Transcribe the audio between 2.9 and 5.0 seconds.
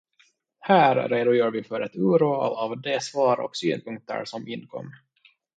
svar och synpunkter som inkom.